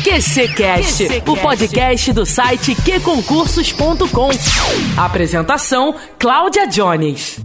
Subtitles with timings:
[0.00, 4.30] QCcast, o podcast do site qconcursos.com.
[4.98, 7.38] Apresentação: Cláudia Jones.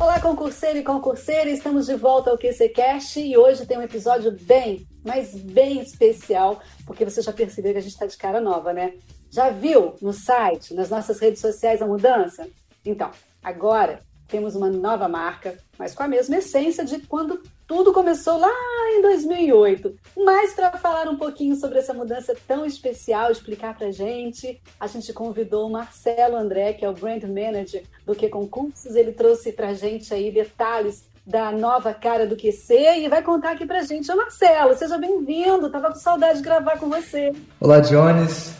[0.00, 4.86] Olá, concurseiro e concurseira, estamos de volta ao QCcast e hoje tem um episódio bem,
[5.04, 8.94] mas bem especial, porque você já percebeu que a gente está de cara nova, né?
[9.30, 12.48] Já viu no site, nas nossas redes sociais a mudança?
[12.86, 13.10] Então,
[13.42, 18.50] agora temos uma nova marca, mas com a mesma essência de quando tudo começou lá
[18.96, 19.94] em 2008.
[20.16, 25.12] Mas para falar um pouquinho sobre essa mudança tão especial, explicar para gente, a gente
[25.12, 28.96] convidou o Marcelo André, que é o Brand Manager do Que Concursos.
[28.96, 33.66] Ele trouxe para gente aí detalhes da nova cara do QC e vai contar aqui
[33.66, 34.10] para gente.
[34.10, 35.70] Ô Marcelo, seja bem-vindo.
[35.70, 37.34] Tava com saudade de gravar com você.
[37.60, 38.54] Olá, Jones.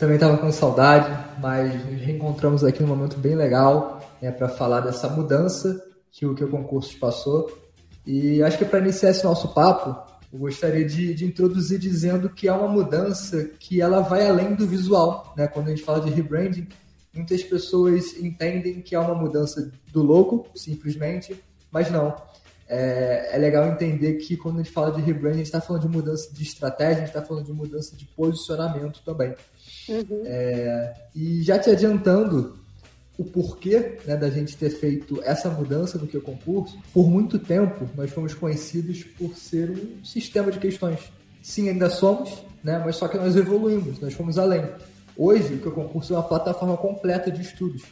[0.00, 1.08] Também estava com saudade,
[1.40, 5.80] mas reencontramos aqui num momento bem legal né, para falar dessa mudança
[6.10, 7.67] que o que o concurso passou.
[8.08, 9.94] E acho que para iniciar esse nosso papo,
[10.32, 14.66] eu gostaria de, de, introduzir dizendo que é uma mudança que ela vai além do
[14.66, 15.34] visual.
[15.36, 15.46] Né?
[15.46, 16.66] Quando a gente fala de rebranding,
[17.14, 21.38] muitas pessoas entendem que é uma mudança do logo, simplesmente,
[21.70, 22.16] mas não.
[22.66, 25.82] É, é legal entender que quando a gente fala de rebranding, a gente está falando
[25.82, 29.34] de mudança de estratégia, a gente está falando de mudança de posicionamento também.
[29.86, 30.22] Uhum.
[30.24, 32.58] É, e já te adiantando,
[33.18, 37.36] o porquê né, da gente ter feito essa mudança do que o concurso, por muito
[37.38, 41.00] tempo nós fomos conhecidos por ser um sistema de questões.
[41.42, 44.64] Sim, ainda somos, né, mas só que nós evoluímos, nós fomos além.
[45.16, 47.82] Hoje, o que o concurso é uma plataforma completa de estudos,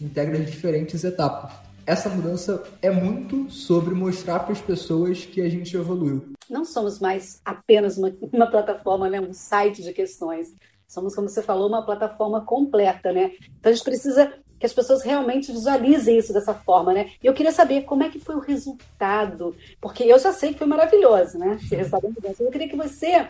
[0.00, 1.52] integra diferentes etapas.
[1.84, 6.32] Essa mudança é muito sobre mostrar para as pessoas que a gente evoluiu.
[6.48, 10.54] Não somos mais apenas uma, uma plataforma, né, um site de questões.
[10.86, 13.32] Somos, como você falou, uma plataforma completa, né?
[13.58, 14.32] Então a gente precisa
[14.64, 17.10] que as pessoas realmente visualizem isso dessa forma, né?
[17.22, 20.58] E eu queria saber como é que foi o resultado, porque eu já sei que
[20.58, 21.58] foi maravilhoso, né?
[21.62, 23.26] Esse resultado é Eu queria que você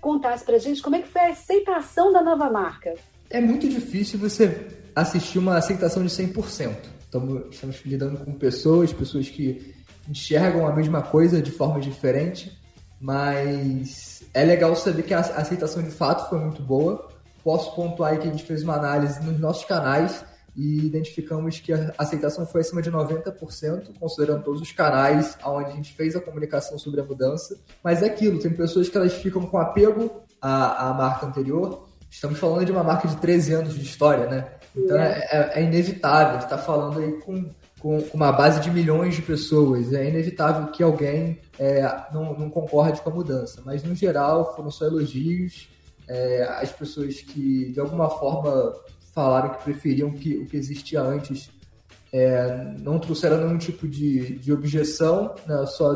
[0.00, 2.92] contasse pra gente como é que foi a aceitação da nova marca.
[3.30, 4.66] É muito difícil você
[4.96, 6.74] assistir uma aceitação de 100%.
[7.04, 9.76] Estamos, estamos lidando com pessoas, pessoas que
[10.08, 12.50] enxergam a mesma coisa de forma diferente,
[13.00, 17.08] mas é legal saber que a aceitação de fato foi muito boa.
[17.44, 20.24] Posso pontuar aí que a gente fez uma análise nos nossos canais
[20.56, 25.74] e identificamos que a aceitação foi acima de 90%, considerando todos os canais onde a
[25.74, 27.58] gente fez a comunicação sobre a mudança.
[27.82, 31.88] Mas é aquilo, tem pessoas que elas ficam com apego à, à marca anterior.
[32.08, 34.48] Estamos falando de uma marca de 13 anos de história, né?
[34.76, 37.50] Então é, é, é inevitável, está falando aí com,
[37.80, 39.92] com, uma base de milhões de pessoas.
[39.92, 41.82] É inevitável que alguém é,
[42.12, 43.60] não, não concorde com a mudança.
[43.64, 45.68] Mas no geral foram só elogios.
[46.06, 48.74] É, as pessoas que de alguma forma
[49.14, 51.50] falaram que preferiam que, o que existia antes.
[52.12, 55.64] É, não trouxeram nenhum tipo de, de objeção, né?
[55.66, 55.94] só,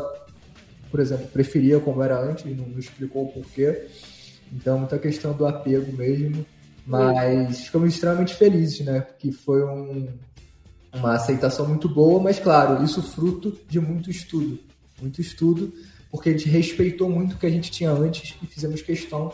[0.91, 3.87] por exemplo, preferia como era antes, não, não explicou o porquê.
[4.51, 6.45] Então, muita questão do apego mesmo.
[6.85, 9.01] Mas ficamos extremamente felizes, né?
[9.01, 10.07] Porque foi um,
[10.91, 14.57] uma aceitação muito boa, mas claro, isso fruto de muito estudo.
[14.99, 15.71] Muito estudo,
[16.09, 19.31] porque a gente respeitou muito o que a gente tinha antes e fizemos questão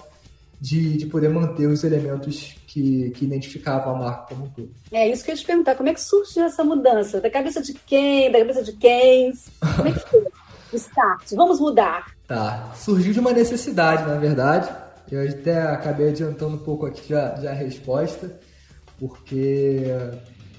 [0.60, 4.72] de, de poder manter os elementos que, que identificavam a marca como um todo.
[4.92, 7.22] É isso que eu ia te perguntar, como é que surgiu essa mudança?
[7.22, 8.32] Da cabeça de quem?
[8.32, 9.34] Da cabeça de quem?
[9.76, 10.26] Como é que foi?
[10.72, 12.08] o start, vamos mudar.
[12.28, 14.70] Tá, surgiu de uma necessidade, na verdade.
[15.12, 18.40] Eu até acabei adiantando um pouco aqui já, já a resposta,
[19.00, 19.84] porque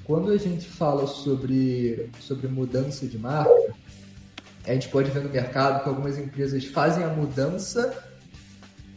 [0.05, 3.51] quando a gente fala sobre, sobre mudança de marca,
[4.65, 8.06] a gente pode ver no mercado que algumas empresas fazem a mudança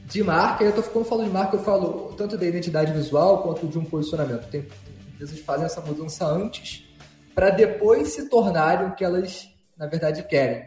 [0.09, 3.44] de marca, eu tô, quando eu falo de marca, eu falo tanto da identidade visual
[3.44, 4.50] quanto de um posicionamento.
[4.50, 4.68] Tem
[5.14, 6.88] empresas fazem essa mudança antes
[7.36, 9.47] para depois se tornarem o que elas,
[9.78, 10.64] na verdade, querem.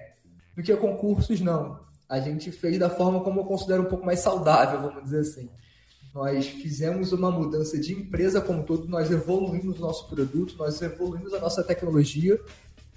[0.57, 1.81] Do que concursos, não.
[2.09, 5.51] A gente fez da forma como eu considero um pouco mais saudável, vamos dizer assim.
[6.15, 11.33] Nós fizemos uma mudança de empresa como todo, nós evoluímos o nosso produto, nós evoluímos
[11.35, 12.39] a nossa tecnologia,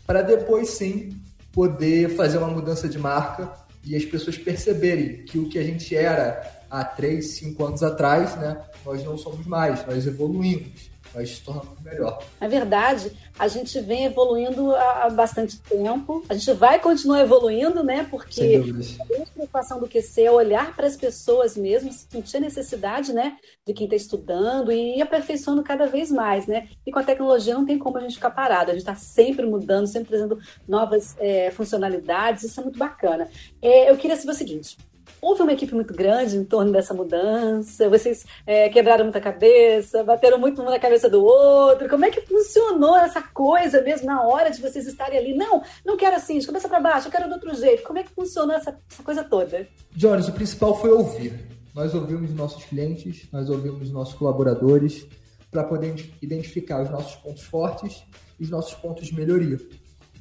[0.05, 1.17] para depois sim
[1.51, 5.95] poder fazer uma mudança de marca e as pessoas perceberem que o que a gente
[5.95, 11.41] era há três, cinco anos atrás, né, nós não somos mais, nós evoluímos vai se
[11.41, 12.21] tornando melhor.
[12.39, 18.05] Na verdade, a gente vem evoluindo há bastante tempo, a gente vai continuar evoluindo, né?
[18.11, 18.61] Porque
[18.99, 23.37] a preocupação do QC é olhar para as pessoas mesmo, sentir a necessidade, né?
[23.65, 26.67] De quem está estudando e ir aperfeiçoando cada vez mais, né?
[26.85, 29.45] E com a tecnologia não tem como a gente ficar parado, a gente está sempre
[29.45, 30.37] mudando, sempre trazendo
[30.67, 33.29] novas é, funcionalidades, isso é muito bacana.
[33.61, 34.77] É, eu queria saber o seguinte,
[35.25, 37.89] Houve uma equipe muito grande em torno dessa mudança?
[37.89, 41.89] Vocês é, quebraram muita cabeça, bateram muito um na cabeça do outro?
[41.89, 45.33] Como é que funcionou essa coisa mesmo na hora de vocês estarem ali?
[45.35, 47.81] Não, não quero assim, de cabeça para baixo, eu quero de outro jeito.
[47.81, 49.67] Como é que funcionou essa, essa coisa toda?
[49.95, 51.33] Jones, o principal foi ouvir.
[51.73, 55.07] nós ouvimos nossos clientes, nós ouvimos nossos colaboradores
[55.49, 58.03] para poder identificar os nossos pontos fortes
[58.39, 59.57] e os nossos pontos de melhoria.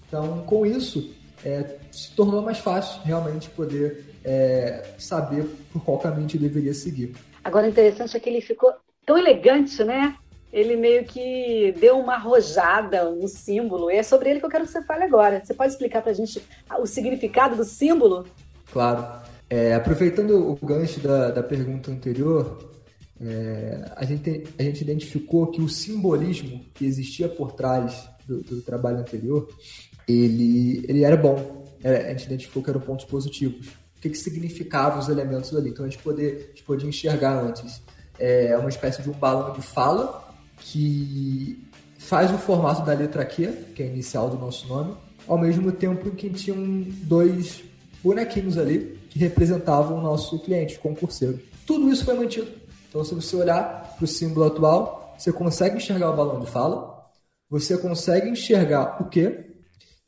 [0.08, 1.12] Então, com isso,
[1.44, 7.14] é, se tornou mais fácil realmente poder é, saber por qual caminho a deveria seguir.
[7.42, 8.72] Agora, interessante é que ele ficou
[9.04, 10.16] tão elegante, né?
[10.52, 13.90] Ele meio que deu uma arrojada no símbolo.
[13.90, 15.44] E é sobre ele que eu quero que você fale agora.
[15.44, 16.42] Você pode explicar para a gente
[16.78, 18.24] o significado do símbolo?
[18.72, 19.22] Claro.
[19.50, 22.72] É, aproveitando o gancho da, da pergunta anterior,
[23.20, 28.62] é, a, gente, a gente identificou que o simbolismo que existia por trás do, do
[28.62, 29.48] trabalho anterior,
[30.08, 31.64] ele, ele era bom.
[31.82, 33.83] Era, a gente identificou que eram pontos positivos.
[34.04, 35.70] Que, que significavam os elementos ali?
[35.70, 37.80] Então a gente, poder, a gente podia enxergar antes.
[38.18, 41.66] É uma espécie de um balão de fala que
[41.96, 44.94] faz o formato da letra Q, que é a inicial do nosso nome,
[45.26, 47.64] ao mesmo tempo que tinham dois
[48.02, 51.40] bonequinhos ali que representavam o nosso cliente, o concurseiro.
[51.66, 52.50] Tudo isso foi mantido.
[52.90, 57.06] Então, se você olhar para o símbolo atual, você consegue enxergar o balão de fala,
[57.48, 59.53] você consegue enxergar o quê?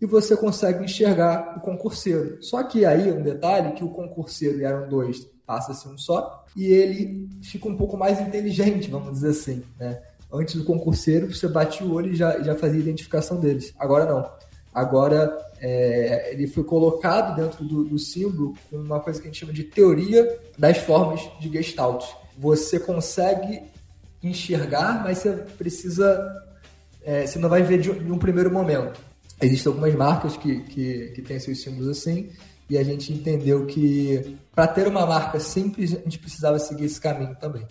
[0.01, 2.43] E você consegue enxergar o concurseiro.
[2.43, 6.45] Só que aí, um detalhe, que o concurseiro eram dois, passa a ser um só,
[6.55, 10.03] e ele fica um pouco mais inteligente, vamos dizer assim, né?
[10.33, 13.73] Antes do concurseiro, você batia o olho e já, já fazia a identificação deles.
[13.79, 14.29] Agora não.
[14.75, 19.41] Agora é, ele foi colocado dentro do, do, símbolo com uma coisa que a gente
[19.41, 22.05] chama de teoria das formas de Gestalt.
[22.37, 23.63] Você consegue
[24.23, 26.31] enxergar, mas você precisa.
[27.03, 29.01] É, você não vai ver de, de um primeiro momento.
[29.41, 32.31] Existem algumas marcas que, que, que têm seus símbolos assim,
[32.69, 37.01] e a gente entendeu que para ter uma marca simples, a gente precisava seguir esse
[37.01, 37.67] caminho também.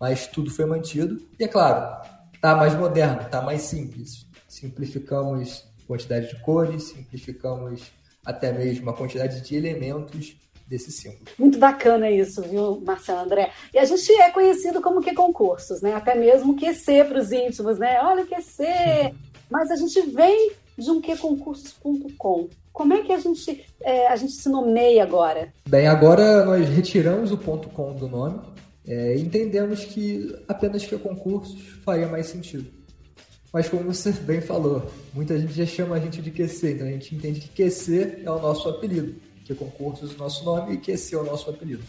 [0.00, 2.02] Mas tudo foi mantido, e é claro,
[2.34, 4.26] está mais moderno, está mais simples.
[4.48, 7.92] Simplificamos quantidade de cores, simplificamos
[8.24, 10.36] até mesmo a quantidade de elementos
[10.66, 11.24] desse símbolo.
[11.38, 13.50] Muito bacana isso, viu, Marcelo André?
[13.74, 15.94] E a gente é conhecido como que concursos, né?
[15.94, 18.00] Até mesmo QC para os íntimos, né?
[18.02, 19.14] Olha QC!
[19.50, 20.52] Mas a gente vem
[20.84, 22.48] de QConcursos.com.
[22.72, 25.52] Como é que a gente, é, a gente se nomeia agora?
[25.68, 28.40] Bem, agora nós retiramos o ponto .com do nome
[28.86, 32.66] é, entendemos que apenas que concursos faria mais sentido.
[33.52, 36.90] Mas como você bem falou, muita gente já chama a gente de QC, então a
[36.90, 39.14] gente entende que QC é o nosso apelido,
[39.44, 41.82] que concursos é o nosso nome e QC é o nosso apelido.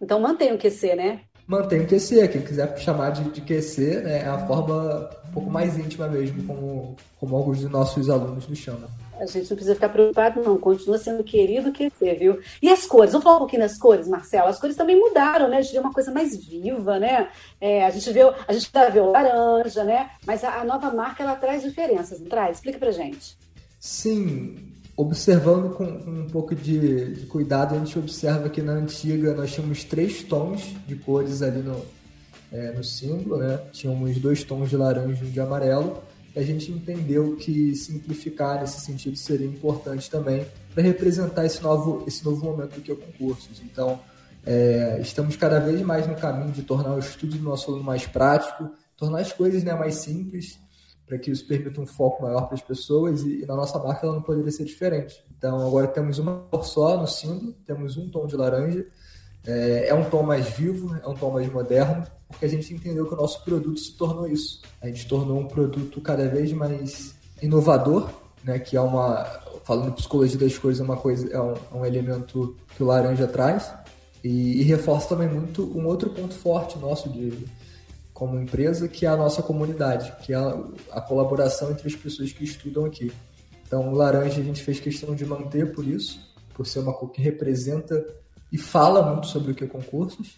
[0.00, 1.20] Então mantém o QC, né?
[1.48, 5.50] Mantém o QC, quem quiser chamar de, de QC, né, é a forma um pouco
[5.50, 8.86] mais íntima mesmo, como, como alguns dos nossos alunos nos chamam.
[9.18, 10.58] A gente não precisa ficar preocupado, não.
[10.58, 12.38] Continua sendo querido que ser, viu?
[12.62, 13.12] E as cores?
[13.12, 14.48] Vamos falar um pouquinho das cores, Marcelo?
[14.48, 15.56] As cores também mudaram, né?
[15.56, 17.28] A gente vê uma coisa mais viva, né?
[17.60, 20.10] É, a gente vê, a gente tá vendo laranja, né?
[20.24, 22.58] Mas a, a, nova marca, ela traz diferenças, não traz?
[22.58, 23.36] Explica pra gente.
[23.80, 24.77] Sim.
[24.98, 29.84] Observando com um pouco de, de cuidado, a gente observa que na antiga nós tínhamos
[29.84, 31.80] três tons de cores ali no,
[32.52, 33.58] é, no símbolo, né?
[33.72, 36.02] Tínhamos dois tons de laranja e um de amarelo
[36.38, 42.24] a gente entendeu que simplificar nesse sentido seria importante também para representar esse novo, esse
[42.24, 43.60] novo momento que é o concursos.
[43.64, 44.00] Então,
[44.46, 48.06] é, estamos cada vez mais no caminho de tornar o estudo do nosso aluno mais
[48.06, 50.58] prático, tornar as coisas né, mais simples,
[51.08, 54.06] para que isso permita um foco maior para as pessoas e, e, na nossa marca
[54.06, 55.24] ela não poderia ser diferente.
[55.36, 58.86] Então, agora temos uma cor só no símbolo, temos um tom de laranja,
[59.46, 63.06] é, é um tom mais vivo, é um tom mais moderno, porque a gente entendeu
[63.06, 64.60] que o nosso produto se tornou isso.
[64.82, 68.10] A gente tornou um produto cada vez mais inovador,
[68.44, 69.24] né, que é uma,
[69.64, 72.86] falando de psicologia das coisas, é uma coisa, é um, é um elemento que o
[72.86, 73.72] laranja traz,
[74.22, 77.46] e, e, reforça também muito um outro ponto forte nosso de
[78.18, 80.58] como empresa, que é a nossa comunidade, que é a,
[80.90, 83.12] a colaboração entre as pessoas que estudam aqui.
[83.64, 86.20] Então, o laranja a gente fez questão de manter por isso,
[86.52, 88.04] por ser uma cor que representa
[88.50, 90.36] e fala muito sobre o que é concursos,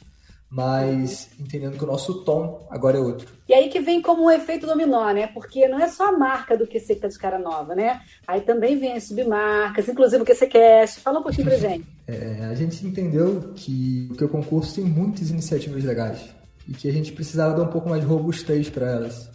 [0.51, 3.33] mas entendendo que o nosso tom agora é outro.
[3.49, 5.29] E aí que vem como um efeito dominó, né?
[5.29, 8.03] Porque não é só a marca do QC que tá de cara nova, né?
[8.29, 11.01] Aí também vem as submarcas, inclusive o QCcast.
[11.01, 11.87] Fala um pouquinho pra gente.
[12.07, 16.40] é, a gente entendeu que o que o concurso tem muitas iniciativas legais
[16.71, 19.29] e que a gente precisava dar um pouco mais de robustez para elas.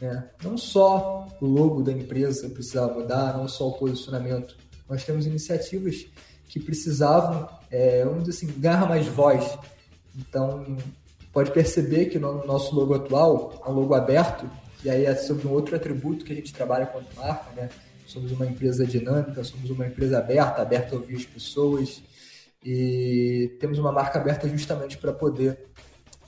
[0.00, 0.28] Né?
[0.44, 4.56] Não só o logo da empresa precisava mudar, não só o posicionamento.
[4.88, 6.06] Nós temos iniciativas
[6.48, 9.58] que precisavam, é, vamos dizer assim, ganhar mais voz
[10.14, 10.76] então,
[11.32, 14.48] pode perceber que no nosso logo atual é um logo aberto,
[14.84, 17.68] e aí é sobre um outro atributo que a gente trabalha quanto marca, né?
[18.06, 22.02] Somos uma empresa dinâmica, somos uma empresa aberta, aberta a ouvir as pessoas,
[22.62, 25.58] e temos uma marca aberta justamente para poder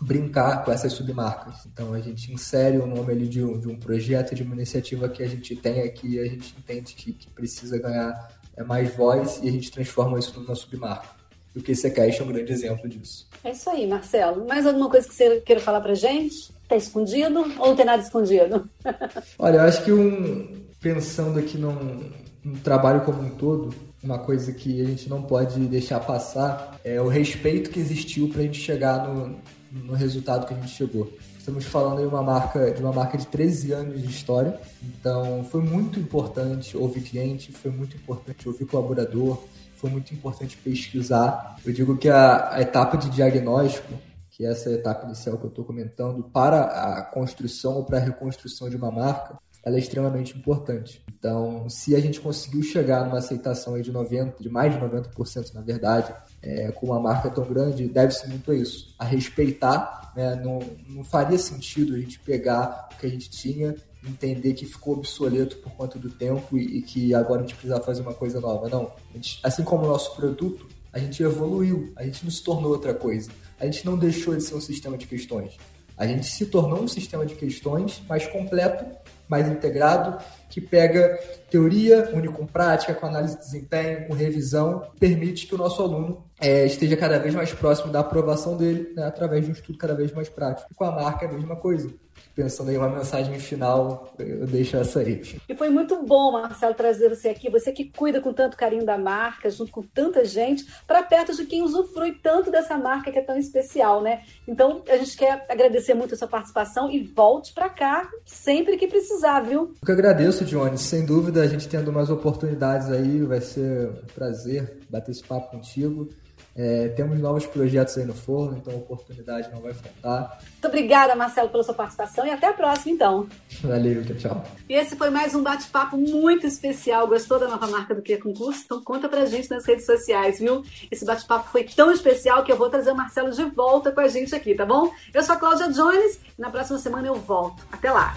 [0.01, 1.67] brincar com essas submarcas.
[1.67, 5.09] Então a gente insere o nome ali de um, de um projeto, de uma iniciativa
[5.09, 9.41] que a gente tem aqui, a gente entende que, que precisa ganhar é, mais voz
[9.43, 11.09] e a gente transforma isso numa submarca.
[11.55, 13.29] E o QCCast é um grande exemplo disso.
[13.45, 14.47] É isso aí, Marcelo.
[14.47, 16.53] Mais alguma coisa que você queira falar pra gente?
[16.69, 18.69] Tá escondido ou não tem nada escondido?
[19.39, 22.11] Olha, eu acho que um, pensando aqui num,
[22.43, 23.73] num trabalho como um todo,
[24.03, 28.41] uma coisa que a gente não pode deixar passar é o respeito que existiu para
[28.41, 29.37] a gente chegar no,
[29.83, 31.13] no resultado que a gente chegou.
[31.39, 35.61] Estamos falando de uma marca de uma marca de 13 anos de história, então foi
[35.61, 39.43] muito importante ouvir cliente, foi muito importante ouvir colaborador,
[39.77, 41.57] foi muito importante pesquisar.
[41.65, 43.93] Eu digo que a, a etapa de diagnóstico,
[44.31, 48.01] que é essa etapa inicial que eu estou comentando, para a construção ou para a
[48.01, 51.03] reconstrução de uma marca, ela é extremamente importante.
[51.19, 55.63] Então, se a gente conseguiu chegar numa aceitação de 90, de mais de 90%, na
[55.63, 60.13] verdade, é, com uma marca tão grande, deve-se muito a isso, a respeitar.
[60.15, 60.37] Né?
[60.37, 63.75] Não, não faria sentido a gente pegar o que a gente tinha,
[64.07, 67.81] entender que ficou obsoleto por conta do tempo e, e que agora a gente precisa
[67.81, 68.69] fazer uma coisa nova.
[68.69, 72.71] Não, gente, assim como o nosso produto, a gente evoluiu, a gente não se tornou
[72.71, 73.31] outra coisa.
[73.59, 75.57] A gente não deixou de ser um sistema de questões.
[75.97, 78.85] A gente se tornou um sistema de questões mais completo
[79.29, 81.19] mais integrado, que pega
[81.51, 86.25] teoria, une com prática, com análise de desempenho, com revisão, permite que o nosso aluno
[86.41, 89.95] é, esteja cada vez mais próximo da aprovação dele, né, através de um estudo cada
[89.95, 90.69] vez mais prático.
[90.71, 91.89] E com a marca é a mesma coisa
[92.35, 95.39] pensando em uma mensagem final, eu deixo essa aí.
[95.49, 98.99] E foi muito bom, Marcelo, trazer você aqui, você que cuida com tanto carinho da
[98.99, 103.23] marca, junto com tanta gente, para perto de quem usufrui tanto dessa marca que é
[103.23, 104.23] tão especial, né?
[104.49, 108.89] Então, a gente quer agradecer muito a sua participação e volte para cá sempre que
[108.89, 109.73] precisar, viu?
[109.81, 110.77] Eu que agradeço, Johnny.
[110.77, 115.51] Sem dúvida, a gente tendo mais oportunidades aí, vai ser um prazer bater esse papo
[115.51, 116.09] contigo.
[116.57, 120.39] É, temos novos projetos aí no forno, então a oportunidade não vai faltar.
[120.53, 123.27] Muito obrigada, Marcelo, pela sua participação e até a próxima, então.
[123.63, 124.45] Valeu, tchau, tchau.
[124.69, 127.09] E esse foi mais um bate-papo muito especial.
[127.09, 128.63] Gostou da nova marca do Que Concurso?
[128.65, 130.63] Então conta pra gente nas redes sociais, viu?
[130.91, 134.09] Esse bate-papo foi tão especial que eu vou trazer o Marcelo de volta com a
[134.09, 134.93] gente aqui, tá bom?
[135.13, 137.67] Eu sou a Cláudia Jones e na próxima semana eu volto.
[137.73, 138.15] Até lá!